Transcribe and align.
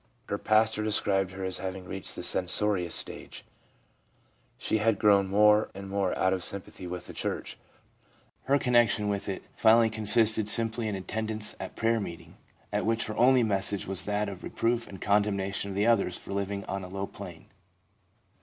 Her 0.29 0.39
pastor 0.39 0.83
described 0.83 1.29
her 1.29 1.43
as 1.43 1.59
having 1.59 1.85
reached 1.85 2.15
the 2.15 2.23
censorious 2.23 2.95
stage. 2.95 3.45
She 4.57 4.79
had 4.79 4.97
grown 4.97 5.27
more 5.27 5.69
and 5.75 5.87
more 5.87 6.17
out 6.17 6.33
of 6.33 6.43
sympathy 6.43 6.87
with 6.87 7.05
the 7.05 7.13
church; 7.13 7.55
her 8.45 8.57
connection 8.57 9.09
with 9.09 9.29
it 9.29 9.43
finally 9.55 9.91
consisted 9.91 10.49
simply 10.49 10.87
in 10.87 10.95
attendance 10.95 11.53
at 11.59 11.75
prayer 11.75 11.99
meeting, 11.99 12.35
at 12.73 12.83
which 12.83 13.05
her 13.05 13.15
only 13.15 13.43
message 13.43 13.85
was 13.85 14.05
that 14.05 14.27
of 14.27 14.43
reproof 14.43 14.87
and 14.87 15.01
condemnation 15.01 15.69
of 15.69 15.75
the 15.75 15.85
others 15.85 16.17
for 16.17 16.33
living 16.33 16.65
on 16.65 16.83
a 16.83 16.87
low 16.87 17.05
plane. 17.05 17.45